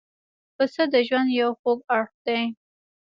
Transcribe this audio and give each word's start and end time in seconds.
پسه 0.55 0.83
د 0.93 0.95
ژوند 1.07 1.29
یو 1.39 1.49
خوږ 1.59 1.79
اړخ 1.95 2.11
دی. 2.25 2.41